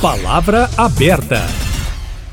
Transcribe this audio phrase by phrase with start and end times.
[0.00, 1.67] Palavra aberta.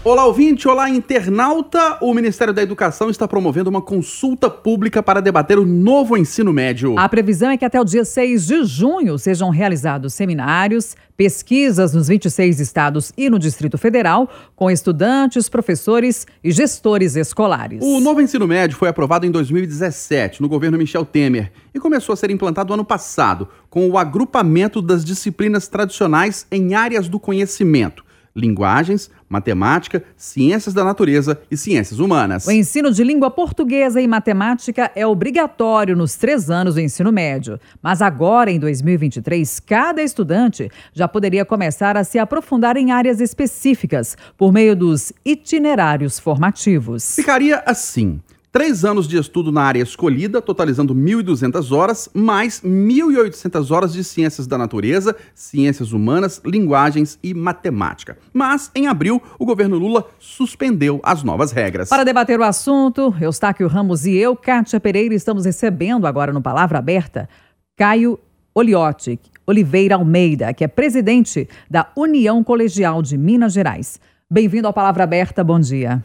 [0.05, 1.97] Olá, ouvinte, olá, internauta.
[1.99, 6.93] O Ministério da Educação está promovendo uma consulta pública para debater o novo ensino médio.
[6.95, 12.07] A previsão é que até o dia 6 de junho sejam realizados seminários, pesquisas nos
[12.07, 17.83] 26 estados e no Distrito Federal, com estudantes, professores e gestores escolares.
[17.83, 22.15] O novo ensino médio foi aprovado em 2017, no governo Michel Temer, e começou a
[22.15, 28.04] ser implantado ano passado, com o agrupamento das disciplinas tradicionais em áreas do conhecimento
[28.35, 32.45] linguagens, matemática, ciências da natureza e ciências humanas.
[32.45, 37.59] O ensino de língua portuguesa e matemática é obrigatório nos três anos do ensino médio.
[37.81, 44.17] Mas agora, em 2023, cada estudante já poderia começar a se aprofundar em áreas específicas
[44.37, 47.15] por meio dos itinerários formativos.
[47.15, 48.19] Ficaria assim.
[48.55, 54.47] Três anos de estudo na área escolhida, totalizando 1.200 horas, mais 1.800 horas de ciências
[54.47, 58.17] da natureza, ciências humanas, linguagens e matemática.
[58.31, 61.89] Mas, em abril, o governo Lula suspendeu as novas regras.
[61.89, 66.79] Para debater o assunto, Eustáquio Ramos e eu, Kátia Pereira, estamos recebendo agora no Palavra
[66.79, 67.27] Aberta
[67.75, 68.17] Caio
[68.53, 73.99] Oliotti Oliveira Almeida, que é presidente da União Colegial de Minas Gerais.
[74.31, 76.01] Bem-vindo ao Palavra Aberta, bom dia.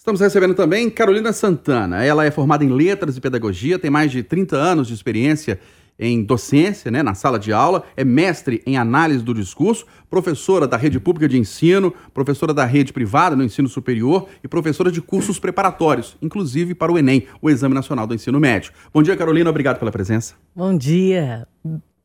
[0.00, 2.02] Estamos recebendo também Carolina Santana.
[2.02, 5.60] Ela é formada em Letras e Pedagogia, tem mais de 30 anos de experiência
[5.98, 10.78] em docência, né, na sala de aula, é mestre em análise do discurso, professora da
[10.78, 15.38] rede pública de ensino, professora da rede privada no ensino superior e professora de cursos
[15.38, 18.72] preparatórios, inclusive para o Enem, o Exame Nacional do Ensino Médio.
[18.94, 20.34] Bom dia, Carolina, obrigado pela presença.
[20.56, 21.46] Bom dia.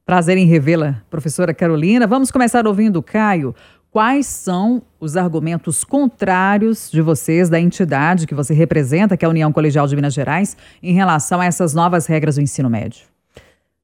[0.06, 2.06] Prazer em revê-la, professora Carolina.
[2.06, 3.56] Vamos começar ouvindo o Caio.
[3.96, 9.30] Quais são os argumentos contrários de vocês, da entidade que você representa, que é a
[9.30, 13.08] União Colegial de Minas Gerais, em relação a essas novas regras do ensino médio?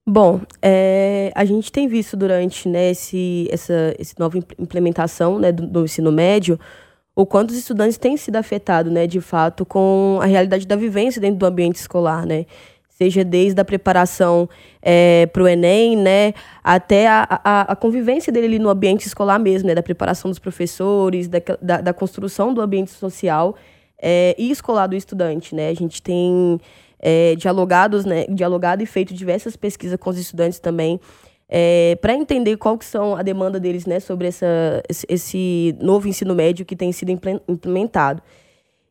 [0.06, 5.66] Bom, é, a gente tem visto durante né, esse, essa, essa nova implementação né, do,
[5.66, 6.60] do, ensino médio
[7.16, 11.22] o quanto os estudantes têm sido afetados, né, de fato, com a realidade da vivência
[11.22, 12.46] dentro do ambiente escolar, né?
[13.02, 14.48] Seja desde a preparação
[14.80, 19.40] é, para o Enem, né, até a, a, a, convivência dele ali no ambiente escolar
[19.40, 23.56] mesmo, né, da preparação dos professores, da, da, da construção do ambiente social
[24.00, 25.70] é, e escolar do estudante, né.
[25.70, 26.60] A gente tem
[27.00, 31.00] é, dialogados, né, dialogado e feito diversas pesquisas com os estudantes também,
[31.50, 34.46] é, para entender qual que são a demanda deles, né, sobre essa,
[35.10, 37.10] esse novo ensino médio que tem sido
[37.48, 38.22] implementado.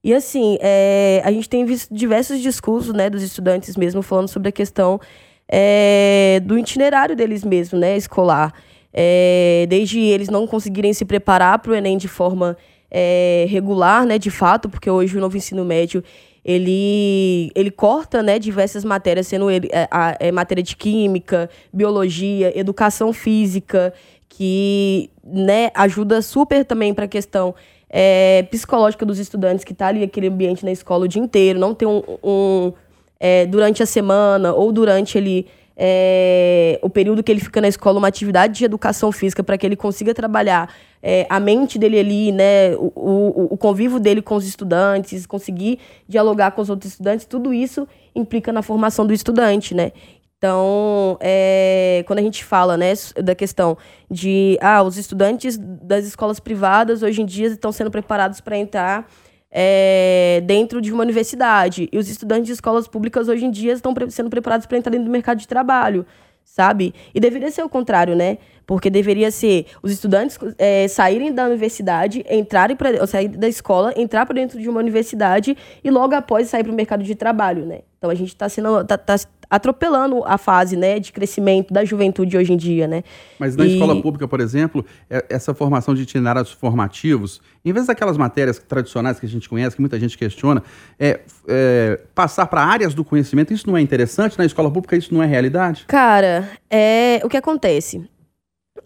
[0.03, 4.49] E assim, é, a gente tem visto diversos discursos né, dos estudantes mesmo falando sobre
[4.49, 4.99] a questão
[5.47, 8.53] é, do itinerário deles mesmo, né, escolar.
[8.93, 12.57] É, desde eles não conseguirem se preparar para o Enem de forma
[12.91, 16.03] é, regular, né, de fato, porque hoje o novo ensino médio
[16.45, 21.51] ele, ele corta né, diversas matérias, sendo ele, é, a, a, é, matéria de química,
[21.73, 23.93] biologia, educação física,
[24.29, 27.55] que né, ajuda super também para a questão
[27.91, 31.75] é, psicológica dos estudantes, que está ali aquele ambiente na escola o dia inteiro, não
[31.75, 32.03] ter um.
[32.23, 32.73] um
[33.19, 35.47] é, durante a semana ou durante ele,
[35.77, 39.67] é, o período que ele fica na escola, uma atividade de educação física para que
[39.67, 44.37] ele consiga trabalhar é, a mente dele ali, né, o, o, o, convívio dele com
[44.37, 49.75] os estudantes, conseguir dialogar com os outros estudantes, tudo isso implica na formação do estudante,
[49.75, 49.93] né?
[50.41, 53.77] Então, é, quando a gente fala né, da questão
[54.11, 59.07] de ah, os estudantes das escolas privadas hoje em dia estão sendo preparados para entrar
[59.51, 63.95] é, dentro de uma universidade, e os estudantes de escolas públicas hoje em dia estão
[64.09, 66.07] sendo preparados para entrar dentro do mercado de trabalho,
[66.43, 66.95] sabe?
[67.15, 68.39] E deveria ser o contrário, né?
[68.67, 74.25] Porque deveria ser os estudantes é, saírem da universidade, entrarem para sair da escola, entrar
[74.25, 77.81] para dentro de uma universidade e logo após sair para o mercado de trabalho, né?
[77.99, 79.17] Então a gente está sendo tá, tá
[79.51, 83.03] atropelando a fase, né, de crescimento da juventude hoje em dia, né?
[83.39, 83.73] Mas na e...
[83.73, 89.19] escola pública, por exemplo, é, essa formação de itinerários formativos, em vez daquelas matérias tradicionais
[89.19, 90.63] que a gente conhece, que muita gente questiona,
[90.99, 94.97] é, é passar para áreas do conhecimento, isso não é interessante na escola pública?
[94.97, 95.85] Isso não é realidade?
[95.89, 98.09] Cara, é o que acontece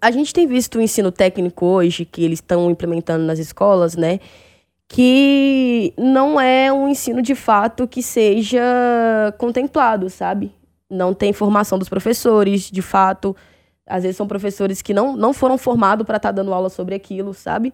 [0.00, 4.20] a gente tem visto o ensino técnico hoje, que eles estão implementando nas escolas, né?
[4.88, 8.62] Que não é um ensino de fato que seja
[9.38, 10.52] contemplado, sabe?
[10.90, 13.34] Não tem formação dos professores, de fato.
[13.86, 16.94] Às vezes são professores que não, não foram formados para estar tá dando aula sobre
[16.94, 17.72] aquilo, sabe?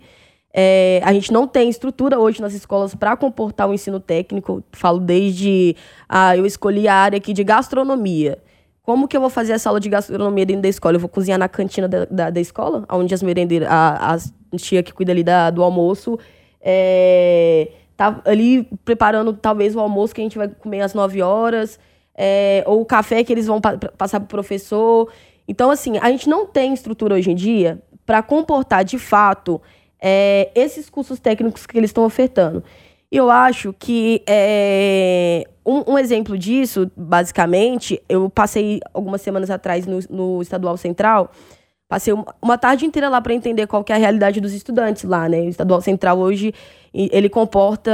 [0.53, 4.63] É, a gente não tem estrutura hoje nas escolas para comportar o ensino técnico.
[4.73, 5.77] Falo desde.
[6.09, 8.39] Ah, eu escolhi a área aqui de gastronomia.
[8.83, 10.97] Como que eu vou fazer essa aula de gastronomia dentro da escola?
[10.97, 14.83] Eu vou cozinhar na cantina da, da, da escola, onde as merendeiras, a, a tia
[14.83, 16.19] que cuida ali da, do almoço,
[16.61, 21.79] é, tá ali preparando talvez o almoço que a gente vai comer às 9 horas,
[22.15, 25.11] é, ou o café que eles vão pa passar pro professor.
[25.49, 29.61] Então, assim, a gente não tem estrutura hoje em dia para comportar de fato
[30.01, 32.63] é, esses cursos técnicos que eles estão ofertando.
[33.13, 39.85] E eu acho que é, um, um, exemplo disso, basicamente, eu passei algumas semanas atrás
[39.85, 41.33] no, no Estadual Central,
[41.91, 45.29] passei uma, tarde inteira lá para entender qual que é a realidade dos estudantes lá,
[45.29, 45.41] né?
[45.41, 46.55] O Estadual Central hoje,
[46.95, 47.91] ele comporta...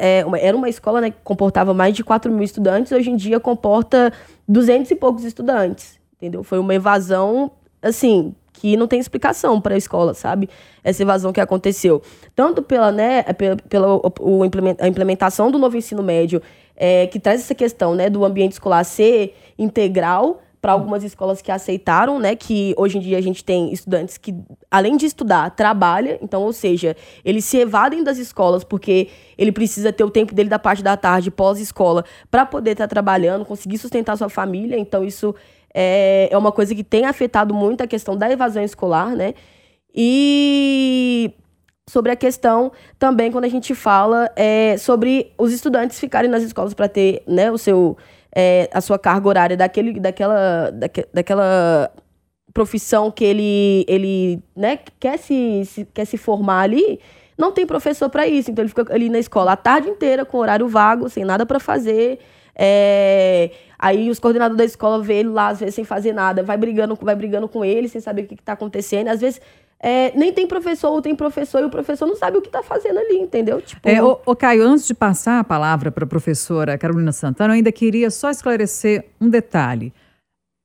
[0.00, 3.16] É, uma, era uma escola né, que comportava mais de 4 mil estudantes, hoje em
[3.16, 4.12] dia comporta
[4.48, 6.42] 200 e poucos estudantes, entendeu?
[6.42, 10.50] Foi uma evasão, assim, que não tem explicação para a escola, sabe?
[10.82, 12.02] Essa evasão que aconteceu.
[12.34, 14.42] Tanto pela, né, é, pela, pela o,
[14.80, 16.42] a implementação do novo ensino médio,
[16.74, 21.50] é, que traz essa questão né, do ambiente escolar ser integral, para algumas escolas que
[21.50, 24.32] aceitaram, né, que hoje em dia a gente tem estudantes que,
[24.70, 29.92] além de estudar, trabalha, então, ou seja, eles se evadem das escolas porque ele precisa
[29.92, 33.76] ter o tempo dele da parte da tarde, pós-escola, para poder estar tá trabalhando, conseguir
[33.76, 35.34] sustentar sua família, então isso
[35.74, 39.34] é, é uma coisa que tem afetado muito a questão da evasão escolar, né?
[39.92, 41.34] E
[41.90, 42.70] sobre a questão
[43.00, 47.50] também quando a gente fala é, sobre os estudantes ficarem nas escolas para ter né,
[47.50, 47.96] o seu,
[48.34, 51.90] é, a sua carga horária daquele, daquela, daque, daquela
[52.52, 57.00] profissão que ele, ele né, quer, se, se, quer se formar ali,
[57.36, 58.50] não tem professor para isso.
[58.50, 61.60] Então ele fica ali na escola a tarde inteira com horário vago, sem nada para
[61.60, 62.18] fazer.
[62.54, 66.56] É, aí os coordenadores da escola vê ele lá, às vezes, sem fazer nada, vai
[66.56, 69.08] brigando, vai brigando com ele, sem saber o que está acontecendo.
[69.08, 69.40] Às vezes,
[69.84, 72.62] é, nem tem professor ou tem professor e o professor não sabe o que está
[72.62, 73.60] fazendo ali, entendeu?
[73.60, 73.88] Tipo...
[73.88, 77.56] É, o, o Caio, antes de passar a palavra para a professora Carolina Santana, eu
[77.56, 79.92] ainda queria só esclarecer um detalhe.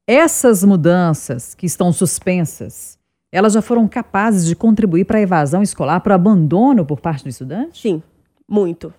[0.05, 2.99] Essas mudanças que estão suspensas,
[3.31, 7.23] elas já foram capazes de contribuir para a evasão escolar, para o abandono por parte
[7.23, 7.81] do estudante?
[7.81, 8.03] Sim,
[8.47, 8.93] muito.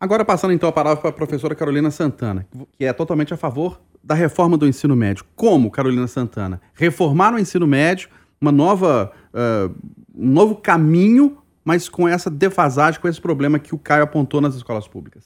[0.00, 3.78] Agora, passando então a palavra para a professora Carolina Santana, que é totalmente a favor
[4.02, 5.26] da reforma do ensino médio.
[5.36, 6.58] Como, Carolina Santana?
[6.72, 8.08] Reformar o ensino médio,
[8.40, 9.74] uma nova, uh,
[10.14, 14.54] um novo caminho, mas com essa defasagem, com esse problema que o Caio apontou nas
[14.54, 15.24] escolas públicas.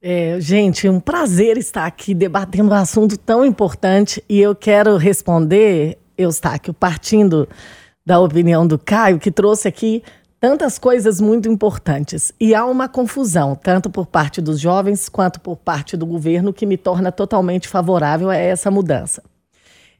[0.00, 5.98] É, gente, um prazer estar aqui debatendo um assunto tão importante e eu quero responder,
[6.16, 7.48] Eustáquio, partindo
[8.04, 10.02] da opinião do Caio, que trouxe aqui
[10.38, 12.32] tantas coisas muito importantes.
[12.38, 16.66] E há uma confusão, tanto por parte dos jovens quanto por parte do governo, que
[16.66, 19.22] me torna totalmente favorável a essa mudança.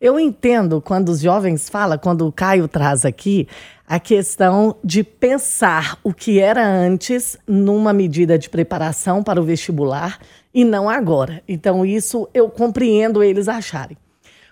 [0.04, 3.48] Eu entendo quando os jovens falam, quando o Caio traz aqui,
[3.88, 10.18] a questão de pensar o que era antes numa medida de preparação para o vestibular
[10.52, 11.42] e não agora.
[11.48, 13.96] Então, isso eu compreendo eles acharem.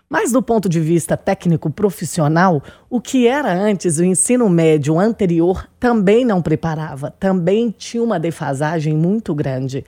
[0.08, 5.68] Mas do ponto de vista técnico profissional, o que era antes o ensino médio anterior
[5.78, 9.84] também não preparava, também tinha uma defasagem muito grande.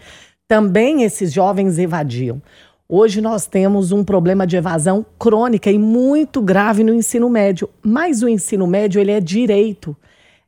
[0.46, 2.43] Também esses jovens evadiam.
[2.88, 8.22] Hoje nós temos um problema de evasão crônica e muito grave no ensino médio, mas
[8.22, 9.96] o ensino médio ele é direito.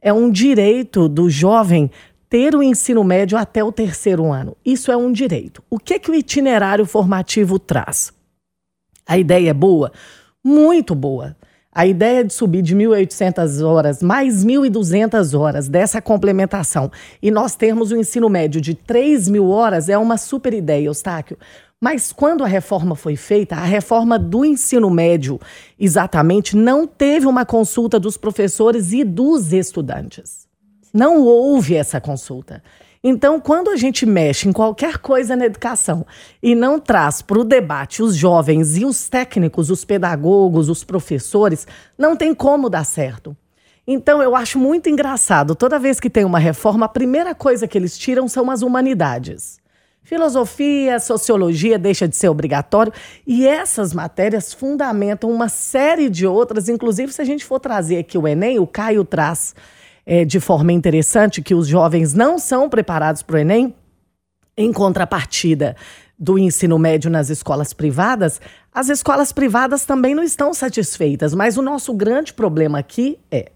[0.02, 1.90] É um direito do jovem
[2.28, 4.54] ter o ensino médio até o terceiro ano.
[4.64, 5.62] Isso é um direito.
[5.70, 8.12] O que que o itinerário formativo traz?
[9.06, 9.90] A ideia é boa?
[10.44, 11.34] Muito boa.
[11.72, 16.90] A ideia de subir de 1.800 horas mais 1.200 horas dessa complementação
[17.22, 21.36] e nós termos um ensino médio de 3 mil horas é uma super ideia, Eustáquio.
[21.80, 25.38] Mas quando a reforma foi feita, a reforma do ensino médio,
[25.78, 30.46] exatamente, não teve uma consulta dos professores e dos estudantes.
[30.92, 32.62] Não houve essa consulta.
[33.04, 36.06] Então, quando a gente mexe em qualquer coisa na educação
[36.42, 41.66] e não traz para o debate os jovens e os técnicos, os pedagogos, os professores,
[41.98, 43.36] não tem como dar certo.
[43.86, 47.76] Então, eu acho muito engraçado, toda vez que tem uma reforma, a primeira coisa que
[47.76, 49.60] eles tiram são as humanidades.
[50.06, 52.92] Filosofia, sociologia deixa de ser obrigatório
[53.26, 58.16] e essas matérias fundamentam uma série de outras, inclusive se a gente for trazer aqui
[58.16, 59.52] o Enem, o Caio traz
[60.06, 63.74] é, de forma interessante que os jovens não são preparados para o Enem,
[64.56, 65.74] em contrapartida
[66.16, 68.40] do ensino médio nas escolas privadas,
[68.72, 71.34] as escolas privadas também não estão satisfeitas.
[71.34, 73.50] Mas o nosso grande problema aqui é.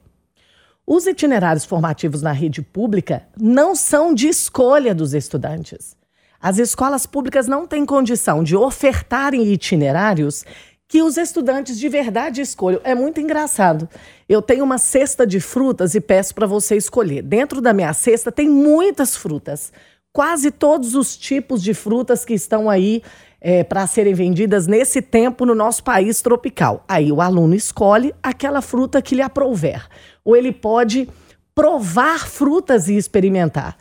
[0.84, 5.99] Os itinerários formativos na rede pública não são de escolha dos estudantes.
[6.40, 10.44] As escolas públicas não têm condição de ofertarem itinerários
[10.88, 12.80] que os estudantes de verdade escolham.
[12.82, 13.88] É muito engraçado.
[14.28, 17.22] Eu tenho uma cesta de frutas e peço para você escolher.
[17.22, 19.72] Dentro da minha cesta tem muitas frutas.
[20.12, 23.02] Quase todos os tipos de frutas que estão aí
[23.40, 26.84] é, para serem vendidas nesse tempo no nosso país tropical.
[26.88, 29.86] Aí o aluno escolhe aquela fruta que lhe aprouver.
[30.24, 31.08] Ou ele pode
[31.54, 33.76] provar frutas e experimentar.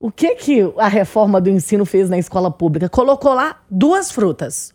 [0.00, 2.88] O que, que a reforma do ensino fez na escola pública?
[2.88, 4.74] Colocou lá duas frutas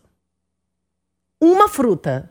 [1.42, 2.30] uma fruta.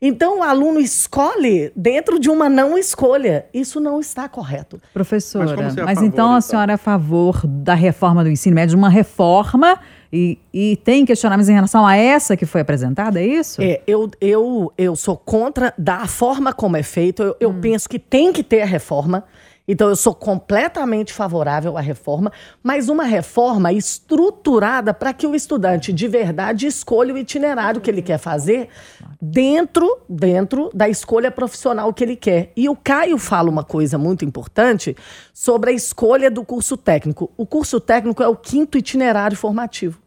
[0.00, 3.46] Então o aluno escolhe dentro de uma não escolha.
[3.52, 4.80] Isso não está correto.
[4.92, 6.40] Professora, Mas é mas favor, então a então?
[6.40, 9.78] senhora é a favor da reforma do ensino médio, uma reforma,
[10.12, 13.60] e, e tem questionamentos em relação a essa que foi apresentada, é isso?
[13.62, 17.22] É, eu, eu, eu sou contra da forma como é feito.
[17.22, 17.36] Eu, Hum.
[17.40, 19.24] eu penso que tem que ter a reforma.
[19.68, 22.32] Então, eu sou completamente favorável à reforma,
[22.62, 28.02] mas uma reforma estruturada para que o estudante de verdade escolha o itinerário que ele
[28.02, 28.68] quer fazer
[29.20, 32.52] dentro, dentro da escolha profissional que ele quer.
[32.56, 34.96] E o Caio fala uma coisa muito importante
[35.34, 37.32] sobre a escolha do curso técnico.
[37.36, 40.06] O curso técnico é o quinto itinerário formativo.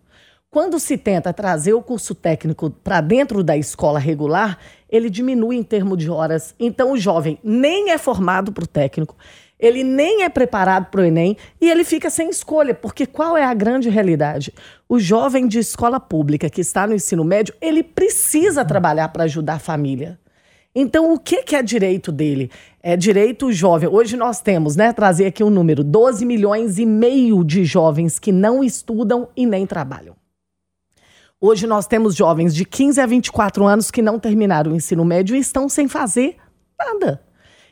[0.52, 4.58] Quando se tenta trazer o curso técnico para dentro da escola regular,
[4.90, 6.56] ele diminui em termos de horas.
[6.60, 9.16] Então, o jovem nem é formado para o técnico,
[9.60, 13.44] ele nem é preparado para o Enem e ele fica sem escolha, porque qual é
[13.44, 14.54] a grande realidade?
[14.88, 19.56] O jovem de escola pública que está no ensino médio, ele precisa trabalhar para ajudar
[19.56, 20.18] a família.
[20.74, 22.50] Então, o que, que é direito dele?
[22.82, 23.90] É direito jovem.
[23.90, 28.32] Hoje nós temos, né, trazer aqui um número, 12 milhões e meio de jovens que
[28.32, 30.16] não estudam e nem trabalham.
[31.42, 35.36] Hoje nós temos jovens de 15 a 24 anos que não terminaram o ensino médio
[35.36, 36.38] e estão sem fazer
[36.78, 37.22] nada.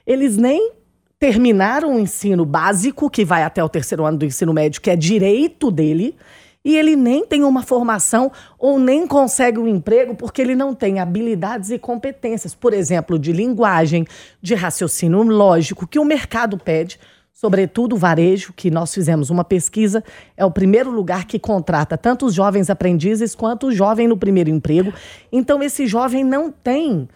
[0.05, 0.71] Eles nem
[1.19, 4.95] terminaram o ensino básico, que vai até o terceiro ano do ensino médio, que é
[4.95, 6.15] direito dele,
[6.63, 10.99] e ele nem tem uma formação ou nem consegue um emprego porque ele não tem
[10.99, 14.05] habilidades e competências, por exemplo, de linguagem,
[14.41, 16.99] de raciocínio lógico, que o mercado pede
[17.37, 20.03] sobretudo o varejo, que nós fizemos uma pesquisa,
[20.35, 24.49] é o primeiro lugar que contrata tanto os jovens aprendizes quanto o jovem no primeiro
[24.49, 24.91] emprego.
[25.31, 27.07] Então, esse jovem não tem,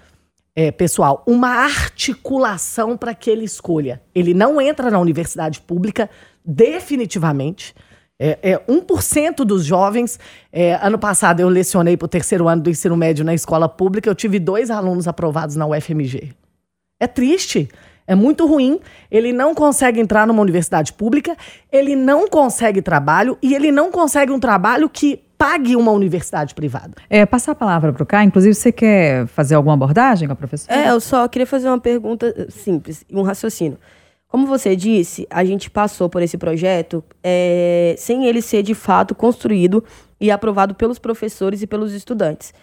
[0.56, 4.02] é, pessoal, uma articulação para que ele escolha.
[4.14, 6.10] Ele não entra na universidade pública,
[6.44, 7.74] definitivamente.
[8.20, 10.20] É, é 1% dos jovens.
[10.52, 14.10] é, ano passado eu lecionei para o terceiro ano do ensino médio na escola pública,
[14.10, 16.34] eu tive dois alunos aprovados na UFMG.
[17.00, 17.70] É triste.
[18.06, 18.80] É muito ruim.
[19.10, 21.38] Ele não consegue entrar numa universidade pública,
[21.72, 26.94] ele não consegue trabalho e ele não consegue um trabalho que pague uma universidade privada.
[27.10, 30.36] É, passar a palavra para o Caio, inclusive você quer fazer alguma abordagem com a
[30.36, 30.80] professora?
[30.80, 33.80] É, eu só queria fazer uma pergunta eh, simples, um raciocínio.
[34.28, 39.16] Como você disse, a gente passou por esse projeto é, sem ele ser de fato
[39.16, 39.84] construído
[40.20, 42.54] e aprovado pelos professores e pelos estudantes.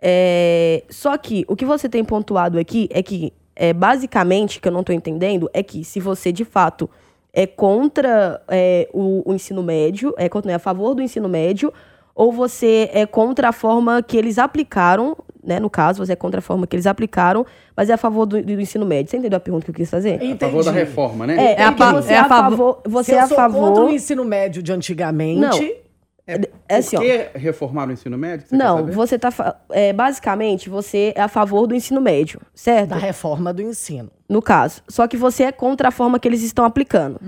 [0.00, 4.72] É, só que o que você tem pontuado aqui é que, é, basicamente, que eu
[4.72, 6.88] não estou entendendo, é que se você de fato
[7.34, 11.70] é contra é, o, o ensino médio, é, contra- é a favor do ensino médio,
[12.14, 15.58] ou você é contra a forma que eles aplicaram, né?
[15.60, 17.44] No caso, você é contra a forma que eles aplicaram,
[17.76, 19.10] mas é a favor do, do ensino médio.
[19.10, 20.18] Você entendeu a pergunta que eu quis fazer?
[20.22, 21.36] A favor da reforma, né?
[21.36, 22.82] É, É a que pa- você é é a favor- favor.
[22.86, 23.90] Você Se é eu a sou contra o favor.
[23.90, 25.40] ensino médio de antigamente.
[25.40, 25.83] Não.
[26.26, 27.00] É assim, ó.
[27.00, 28.46] Por que reformar o ensino médio?
[28.48, 28.92] Você Não, saber?
[28.92, 29.56] você tá.
[29.70, 32.90] É, basicamente, você é a favor do ensino médio, certo?
[32.90, 34.10] Da reforma do ensino.
[34.26, 34.80] No caso.
[34.88, 37.20] Só que você é contra a forma que eles estão aplicando.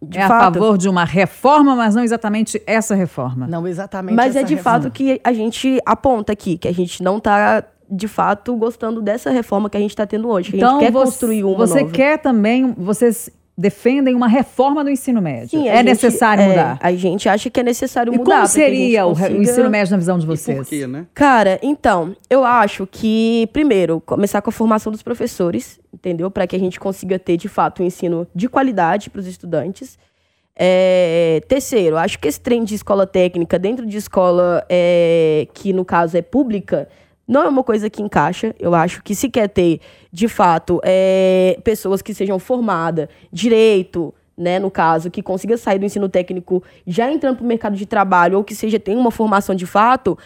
[0.00, 0.54] De é a fato.
[0.54, 3.48] favor de uma reforma, mas não exatamente essa reforma.
[3.48, 4.82] Não exatamente Mas é de reforma.
[4.82, 9.30] fato que a gente aponta aqui, que a gente não tá, de fato, gostando dessa
[9.30, 10.52] reforma que a gente tá tendo hoje.
[10.52, 11.92] Que a gente quer você, construir uma você nova.
[11.92, 13.28] quer também, vocês
[13.60, 15.48] defendem uma reforma do ensino médio.
[15.58, 16.78] Sim, é gente- necessário é, mudar.
[16.80, 18.36] A gente acha que é necessário E mudar.
[18.36, 20.58] como seria o, re- o consiga- ensino médio na visão de E vocês?
[20.58, 21.06] por quê, né?
[21.12, 26.30] Cara, então, eu acho que, primeiro, começar com a formação dos professores, entendeu?
[26.30, 29.98] Para que a gente consiga ter, de fato, um ensino de qualidade para os estudantes.
[30.60, 35.84] É, terceiro, acho que esse trem de escola técnica dentro de escola é, que, no
[35.84, 36.88] caso, é pública,
[37.28, 38.54] não é uma coisa que encaixa.
[38.58, 39.80] Eu acho que se quer ter,
[40.10, 45.84] de fato, é, pessoas que sejam formadas, direito, né, no caso, que consiga sair do
[45.84, 49.54] ensino técnico já entrando para o mercado de trabalho, ou que seja, tenha uma formação
[49.54, 50.16] de fato,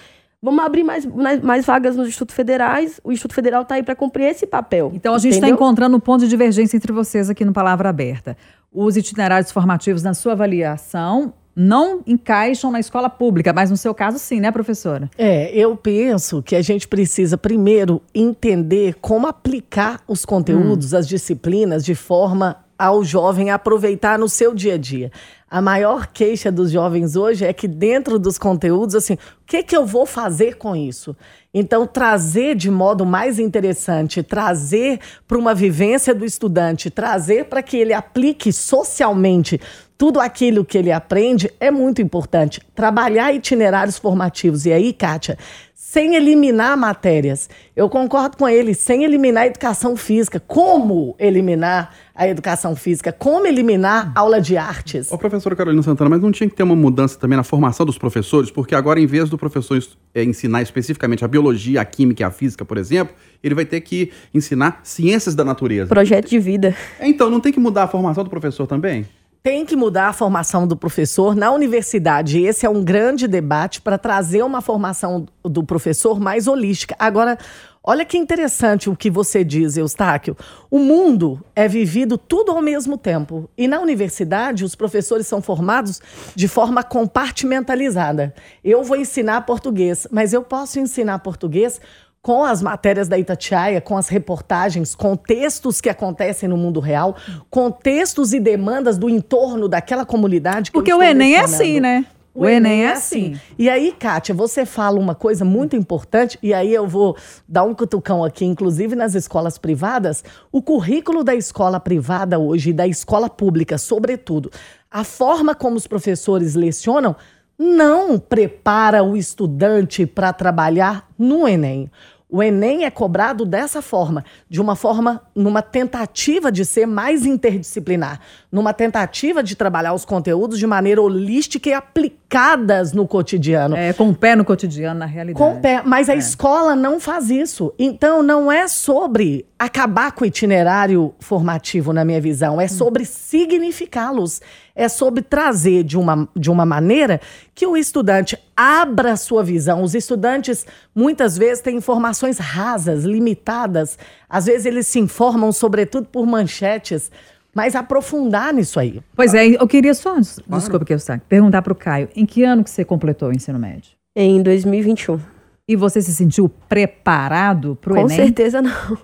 [0.41, 3.01] vamos abrir mais, mais, mais vagas nos institutos federais.
[3.03, 4.93] O Instituto Federal está aí para cumprir esse papel.
[4.95, 8.37] Então a gente está encontrando um ponto de divergência entre vocês aqui no Palavra Aberta.
[8.71, 14.19] Os itinerários formativos, na sua avaliação, não encaixam na escola pública, mas no seu caso,
[14.19, 15.11] sim, né, professora?
[15.19, 21.85] É, eu penso que a gente precisa primeiro entender como aplicar os conteúdos, as disciplinas,
[21.85, 25.13] de forma ao jovem aproveitar no seu dia a dia.
[25.49, 29.77] A maior queixa dos jovens hoje é que dentro dos conteúdos, assim, o que, que
[29.77, 31.15] eu vou fazer com isso?
[31.53, 37.77] Então, trazer de modo mais interessante, trazer para uma vivência do estudante, trazer para que
[37.77, 39.61] ele aplique socialmente
[40.03, 42.61] tudo aquilo que ele aprende é muito importante.
[42.75, 44.67] Trabalhar itinerários formativos.
[44.67, 45.39] E aí, Kátia,
[45.77, 47.49] sem eliminar matérias.
[47.77, 50.41] Eu concordo com ele, sem eliminar a educação física.
[50.41, 53.13] Como eliminar a educação física?
[53.13, 55.13] Como eliminar aula de artes?
[55.13, 57.97] Ô, professora Carolina Santana, mas não tinha que ter uma mudança também na formação dos
[57.97, 58.51] professores?
[58.51, 59.81] Porque agora, em vez do professor
[60.13, 63.81] é, ensinar especificamente a biologia, a química e a física, por exemplo, ele vai ter
[63.83, 65.87] que ensinar ciências da natureza.
[65.87, 66.75] Projeto de vida.
[67.01, 69.07] Então, não tem que mudar a formação do professor também?
[69.43, 72.41] Tem que mudar a formação do professor na universidade.
[72.41, 76.95] Esse é um grande debate para trazer uma formação do professor mais holística.
[76.97, 77.37] Agora,
[77.83, 80.37] olha que interessante o que você diz, Eustáquio.
[80.71, 83.51] O mundo é vivido tudo ao mesmo tempo.
[83.59, 86.01] E na universidade, os professores são formados
[86.37, 88.33] de forma compartimentalizada.
[88.63, 91.81] Eu vou ensinar português, mas eu posso ensinar português
[92.23, 97.17] com as matérias da Itatiaia, com as reportagens, com textos que acontecem no mundo real,
[97.51, 100.71] com textos e demandas do entorno daquela comunidade.
[100.71, 102.07] Porque o Enem é assim, né?
[102.33, 103.33] O, o Enem, Enem é, é assim.
[103.33, 103.41] assim.
[103.59, 107.75] E aí, Kátia, você fala uma coisa muito importante, e aí eu vou dar um
[107.75, 110.23] cutucão aqui, inclusive nas escolas privadas.
[110.53, 114.49] O currículo da escola privada hoje da escola pública, sobretudo,
[114.89, 117.17] a forma como os professores lecionam
[117.63, 121.89] não prepara o estudante para trabalhar no Enem.
[122.29, 128.21] O Enem é cobrado dessa forma, de uma forma, numa tentativa de ser mais interdisciplinar,
[128.53, 133.75] numa tentativa de trabalhar os conteúdos de maneira holística e aplicadas no cotidiano.
[133.75, 135.43] É, com o pé no cotidiano, na realidade.
[135.43, 136.19] Com o pé, mas a é.
[136.19, 137.73] escola não faz isso.
[137.79, 144.41] Então, não é sobre acabar com o itinerário formativo, na minha visão, é sobre significá-los
[144.75, 147.21] é sobre trazer de uma, de uma maneira
[147.55, 149.83] que o estudante abra a sua visão.
[149.83, 153.99] Os estudantes muitas vezes têm informações rasas, limitadas.
[154.29, 157.11] Às vezes eles se informam, sobretudo, por manchetes.
[157.55, 159.01] Mas aprofundar nisso aí.
[159.15, 162.43] Pois é, eu queria só, desculpa que eu saio, perguntar para o Caio, em que
[162.43, 163.93] ano que você completou o ensino médio?
[164.17, 165.21] Em 2021.
[165.69, 168.09] E você se sentiu preparado para o Enem?
[168.09, 168.99] Com certeza não.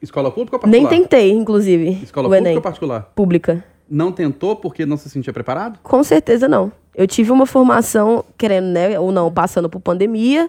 [0.00, 0.90] Escola pública ou particular?
[0.90, 1.90] Nem tentei, inclusive.
[2.02, 2.56] Escola pública Enem.
[2.56, 3.12] ou particular?
[3.14, 3.64] Pública.
[3.90, 5.78] Não tentou porque não se sentia preparado?
[5.82, 6.72] Com certeza não.
[6.94, 10.48] Eu tive uma formação, querendo, né, ou não, passando por pandemia,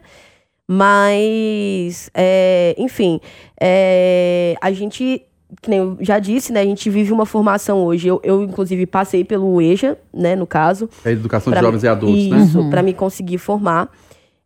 [0.68, 3.20] mas, é, enfim,
[3.60, 5.26] é, a gente,
[5.64, 8.08] que nem eu já disse, né, a gente vive uma formação hoje.
[8.08, 10.90] Eu, eu inclusive, passei pelo EJA, né, no caso.
[11.04, 12.44] É a educação de jovens me, e adultos, isso, né?
[12.44, 12.70] Isso, uhum.
[12.70, 13.90] para me conseguir formar.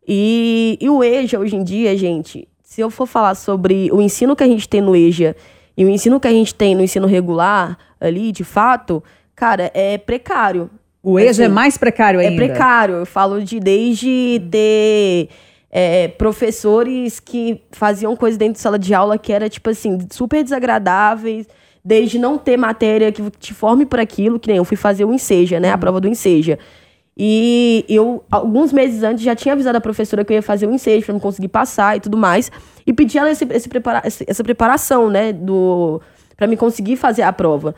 [0.06, 4.36] E, e o EJA, hoje em dia, gente, se eu for falar sobre o ensino
[4.36, 5.34] que a gente tem no EJA
[5.76, 9.02] e o ensino que a gente tem no ensino regular, ali, de fato,
[9.34, 10.70] cara, é precário.
[11.02, 12.32] O EJA é assim, é mais precário ainda?
[12.32, 12.94] É precário.
[12.94, 15.28] Eu falo de desde ter
[15.70, 20.42] é, professores que faziam coisas dentro de sala de aula que era, tipo assim, super
[20.42, 21.46] desagradáveis,
[21.84, 25.12] desde não ter matéria que te forme por aquilo, que nem eu fui fazer o
[25.12, 25.70] Enseja, né?
[25.70, 26.58] A prova do Enseja.
[27.20, 30.70] E eu, alguns meses antes, já tinha avisado a professora que eu ia fazer o
[30.70, 32.48] ensejo para não conseguir passar e tudo mais.
[32.86, 36.00] E pedi ela esse, esse prepara essa preparação, né, do
[36.36, 37.74] para me conseguir fazer a prova.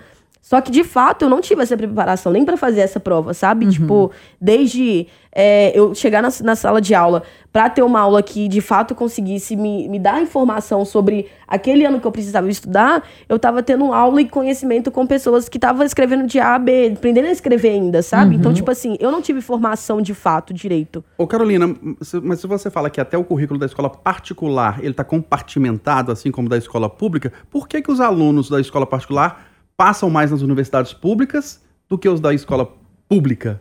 [0.50, 3.66] Só que, de fato, eu não tive essa preparação nem para fazer essa prova, sabe?
[3.66, 3.70] Uhum.
[3.70, 4.10] Tipo,
[4.40, 8.60] desde é, eu chegar na, na, sala de aula para ter uma aula que, de
[8.60, 13.62] fato, conseguisse me, me dar informação sobre aquele ano que eu precisava estudar, eu tava
[13.62, 17.30] tendo aula e conhecimento com pessoas que estavam escrevendo de A a B, aprendendo a
[17.30, 18.34] escrever ainda, sabe?
[18.34, 18.40] Então, uhum.
[18.40, 21.04] Então, tipo assim, eu não tive formação de fato, direito.
[21.16, 21.76] Ô, Carolina,
[22.24, 26.32] mas se você fala que até o currículo da escola particular, ele tá compartimentado, assim
[26.32, 29.49] como da escola pública, por que que os alunos da escola particular
[29.80, 32.70] passam mais nas universidades públicas do que os da escola
[33.08, 33.58] pública?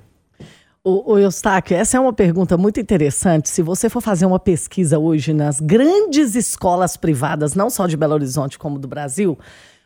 [0.84, 3.48] O, o Eustáquio, essa é uma pergunta muito interessante.
[3.48, 8.16] Se você for fazer uma pesquisa hoje nas grandes escolas privadas, não só de Belo
[8.16, 9.40] Horizonte como do Brasil,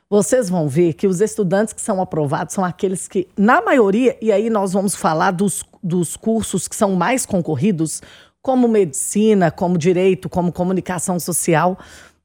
[0.09, 4.31] vocês vão ver que os estudantes que são aprovados são aqueles que, na maioria, e
[4.31, 8.01] aí nós vamos falar dos, dos cursos que são mais concorridos,
[8.41, 11.77] como medicina, como direito, como comunicação social,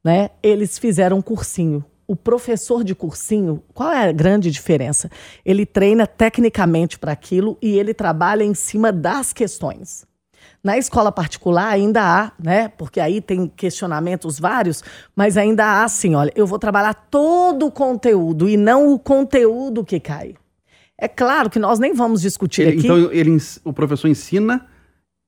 [0.03, 0.31] né?
[0.41, 5.11] Eles fizeram um cursinho o professor de cursinho, qual é a grande diferença?
[5.45, 10.07] Ele treina tecnicamente para aquilo e ele trabalha em cima das questões.
[10.63, 12.67] Na escola particular ainda há, né?
[12.67, 14.83] Porque aí tem questionamentos vários,
[15.15, 19.85] mas ainda há assim, olha, eu vou trabalhar todo o conteúdo e não o conteúdo
[19.85, 20.33] que cai.
[20.97, 22.87] É claro que nós nem vamos discutir ele, aqui.
[22.87, 24.65] Então ele, o professor ensina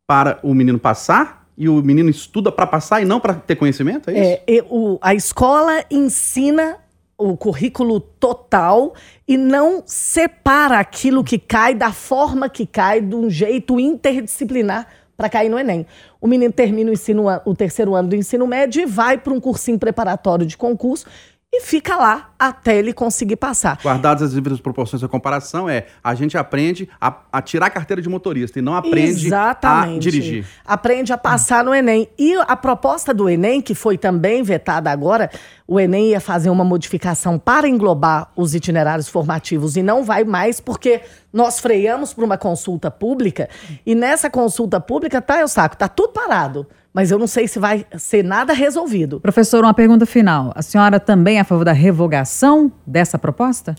[0.08, 4.10] para o menino passar e o menino estuda para passar e não para ter conhecimento?
[4.10, 4.42] É isso?
[4.48, 6.80] É, o, a escola ensina
[7.16, 8.96] o currículo total
[9.28, 15.30] e não separa aquilo que cai da forma que cai, de um jeito interdisciplinar para
[15.30, 15.86] cair no Enem.
[16.20, 19.40] O menino termina o, ensino, o terceiro ano do ensino médio e vai para um
[19.40, 21.06] cursinho preparatório de concurso
[21.54, 23.78] e fica lá até ele conseguir passar.
[23.84, 28.02] Guardadas as devidas proporções da comparação, é a gente aprende a, a tirar a carteira
[28.02, 29.98] de motorista e não aprende Exatamente.
[29.98, 30.46] a dirigir.
[30.66, 32.08] Aprende a passar no Enem.
[32.18, 35.30] E a proposta do Enem, que foi também vetada agora,
[35.68, 40.62] o Enem ia fazer uma modificação para englobar os itinerários formativos e não vai mais
[40.62, 41.02] porque
[41.34, 43.50] nós freamos para uma consulta pública
[43.86, 47.86] e nessa consulta pública, tá, Eustáquio, tá tudo parado mas eu não sei se vai
[47.98, 49.20] ser nada resolvido.
[49.20, 50.52] Professor, uma pergunta final.
[50.56, 53.76] A senhora também é a favor da revogação dessa proposta?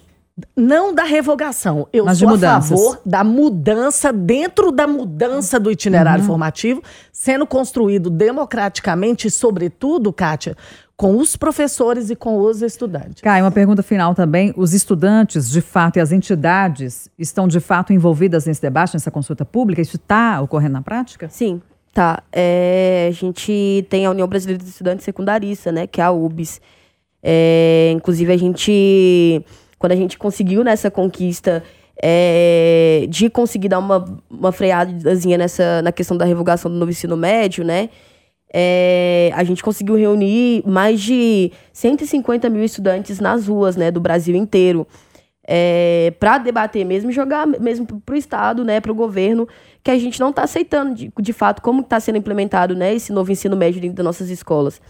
[0.57, 1.87] Não da revogação.
[1.93, 8.09] Eu Mas sou a favor da mudança dentro da mudança do itinerário formativo, sendo construído
[8.09, 10.57] democraticamente e, sobretudo, Kátia,
[10.97, 13.21] com os professores e com os estudantes.
[13.21, 14.55] Caio, uma pergunta final também.
[14.57, 19.45] Os estudantes, de fato, e as entidades estão, de fato, envolvidas nesse debate, nessa consulta
[19.45, 19.83] pública?
[19.83, 21.29] Isso está ocorrendo na prática?
[21.29, 21.61] Sim,
[21.93, 22.23] tá.
[22.33, 25.87] É, a gente tem a União Brasileira de Estudantes Secundaristas, né?
[25.87, 26.61] Que é a UBS.
[27.23, 29.45] É, inclusive, a gente,
[29.79, 31.63] quando a gente conseguiu nessa conquista
[32.03, 37.17] é, de conseguir dar uma, uma freadazinha nessa, na questão da revogação do novo ensino
[37.17, 37.89] médio, né?
[38.53, 44.37] É, a gente conseguiu reunir mais de 150 mil estudantes nas ruas, né, do Brasil
[44.37, 44.87] inteiro,
[45.45, 49.49] é, para debater mesmo, jogar mesmo para o Estado, né, para o governo,
[49.83, 53.13] que a gente não está aceitando de, de fato como está sendo implementado, né, esse
[53.13, 54.81] novo ensino médio dentro das nossas escolas.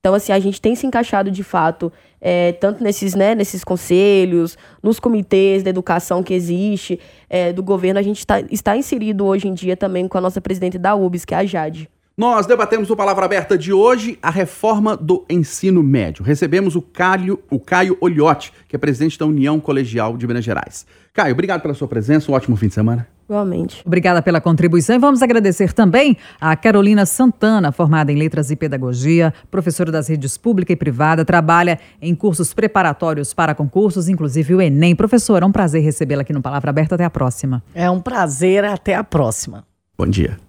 [0.00, 4.56] Então, assim, a gente tem se encaixado de fato, é, tanto nesses, né, nesses conselhos,
[4.82, 9.48] nos comitês da educação que existe, é, do governo, a gente tá, está inserido hoje
[9.48, 11.90] em dia também com a nossa presidente da UBS, que é a Jade.
[12.18, 16.24] Nós debatemos o Palavra Aberta de hoje, a reforma do ensino médio.
[16.24, 20.84] Recebemos o Caio, o Caio Olhotti, que é presidente da União Colegial de Minas Gerais.
[21.12, 23.06] Caio, obrigado pela sua presença, um ótimo fim de semana.
[23.24, 23.82] Igualmente.
[23.86, 29.32] Obrigada pela contribuição e vamos agradecer também a Carolina Santana, formada em Letras e Pedagogia,
[29.48, 34.96] professora das redes pública e privada, trabalha em cursos preparatórios para concursos, inclusive o Enem.
[34.96, 36.96] Professora, é um prazer recebê-la aqui no Palavra Aberta.
[36.96, 37.62] Até a próxima.
[37.72, 39.64] É um prazer, até a próxima.
[39.96, 40.47] Bom dia.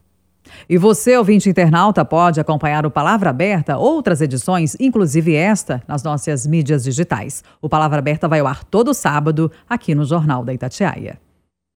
[0.70, 6.46] E você, ouvinte internauta, pode acompanhar o Palavra Aberta, outras edições, inclusive esta, nas nossas
[6.46, 7.44] mídias digitais.
[7.62, 11.29] O Palavra Aberta vai ao ar todo sábado, aqui no Jornal da Itatiaia.